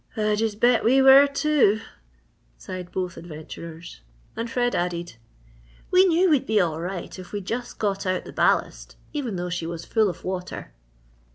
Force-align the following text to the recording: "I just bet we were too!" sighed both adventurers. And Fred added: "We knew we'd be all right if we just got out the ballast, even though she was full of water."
"I 0.17 0.35
just 0.35 0.59
bet 0.59 0.83
we 0.83 0.99
were 0.99 1.27
too!" 1.27 1.79
sighed 2.57 2.91
both 2.91 3.17
adventurers. 3.17 4.01
And 4.35 4.49
Fred 4.49 4.73
added: 4.73 5.17
"We 5.91 6.05
knew 6.05 6.31
we'd 6.31 6.47
be 6.47 6.59
all 6.59 6.79
right 6.81 7.19
if 7.19 7.31
we 7.31 7.39
just 7.39 7.77
got 7.77 8.07
out 8.07 8.25
the 8.25 8.33
ballast, 8.33 8.95
even 9.13 9.35
though 9.35 9.51
she 9.51 9.67
was 9.67 9.85
full 9.85 10.09
of 10.09 10.23
water." 10.23 10.73